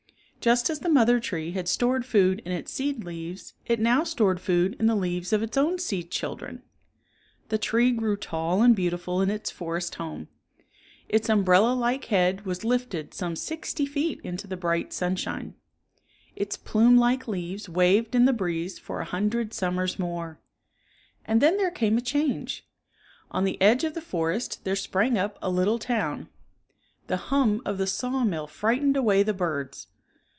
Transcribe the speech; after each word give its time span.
Just 0.43 0.71
as 0.71 0.79
the 0.79 0.89
mother 0.89 1.19
tree 1.19 1.51
had 1.51 1.67
stored 1.67 2.03
food 2.03 2.41
in 2.43 2.51
its 2.51 2.71
seed 2.71 3.03
leaves, 3.03 3.53
it 3.67 3.79
now 3.79 4.03
stored 4.03 4.41
food 4.41 4.75
in 4.79 4.87
the 4.87 4.95
leaves 4.95 5.31
of 5.33 5.43
its 5.43 5.55
own 5.55 5.77
seed 5.77 6.09
children. 6.09 6.63
The 7.49 7.59
tree 7.59 7.91
grew 7.91 8.17
tall 8.17 8.63
and 8.63 8.75
beautiful 8.75 9.21
in 9.21 9.29
its 9.29 9.51
forest 9.51 9.93
home. 9.93 10.29
Its 11.07 11.27
umbrellalike 11.29 12.05
head 12.05 12.43
was 12.43 12.65
lifted 12.65 13.13
some 13.13 13.35
sixty 13.35 13.85
feet 13.85 14.19
into 14.23 14.47
the 14.47 14.57
bright 14.57 14.91
sunshine. 14.93 15.53
Its 16.35 16.57
plumelike 16.57 17.27
leaves 17.27 17.69
waved 17.69 18.15
in 18.15 18.25
the 18.25 18.33
breeze 18.33 18.79
for 18.79 18.99
a 18.99 19.05
hundred 19.05 19.53
summers 19.53 19.99
more. 19.99 20.39
And 21.23 21.39
then 21.39 21.57
there 21.57 21.69
came 21.69 21.99
a 21.99 22.01
change. 22.01 22.67
On 23.29 23.43
the 23.43 23.61
edge 23.61 23.83
of 23.83 23.93
the 23.93 24.01
forest 24.01 24.63
there 24.63 24.75
sprang 24.75 25.19
up 25.19 25.37
a 25.39 25.51
little 25.51 25.77
town. 25.77 26.29
The 27.05 27.17
hum 27.29 27.61
of 27.63 27.77
the 27.77 27.85
sawmill 27.85 28.47
frightened 28.47 28.97
away 28.97 29.21
the 29.21 29.35
birds. 29.35 29.85